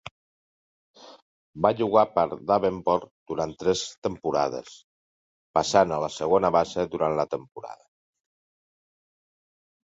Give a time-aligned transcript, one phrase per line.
[1.65, 4.71] Va jugar per Davenport durant tres temporades,
[5.59, 7.87] passant a la segona base durant la temporada.